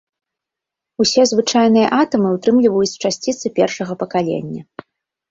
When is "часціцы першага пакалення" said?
3.09-4.61